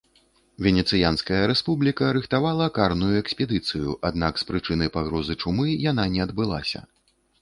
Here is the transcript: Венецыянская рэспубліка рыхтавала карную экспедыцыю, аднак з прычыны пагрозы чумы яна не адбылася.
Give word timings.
Венецыянская 0.67 1.41
рэспубліка 1.51 2.05
рыхтавала 2.17 2.67
карную 2.77 3.11
экспедыцыю, 3.23 3.89
аднак 4.09 4.33
з 4.43 4.49
прычыны 4.53 4.85
пагрозы 4.97 5.33
чумы 5.45 5.67
яна 5.89 6.09
не 6.15 6.21
адбылася. 6.27 6.79